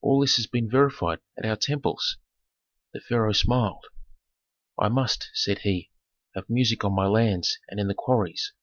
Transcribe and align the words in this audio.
All 0.00 0.22
this 0.22 0.36
has 0.36 0.46
been 0.46 0.70
verified 0.70 1.18
at 1.36 1.44
our 1.44 1.54
temples." 1.54 2.16
The 2.94 3.00
pharaoh 3.02 3.34
smiled. 3.34 3.84
"I 4.80 4.88
must," 4.88 5.28
said 5.34 5.58
he, 5.64 5.90
"have 6.34 6.48
music 6.48 6.82
on 6.82 6.94
my 6.94 7.06
lands 7.06 7.58
and 7.68 7.78
in 7.78 7.86
the 7.88 7.94
quarries. 7.94 8.54